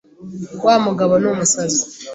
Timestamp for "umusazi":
1.31-1.83